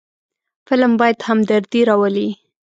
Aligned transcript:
فلم 0.67 0.91
باید 0.99 1.19
همدردي 1.27 1.81
راولي 1.89 2.27